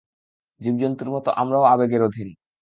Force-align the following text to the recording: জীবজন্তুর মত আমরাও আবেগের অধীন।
জীবজন্তুর 0.61 1.09
মত 1.09 1.25
আমরাও 1.41 1.69
আবেগের 1.73 2.01
অধীন। 2.03 2.29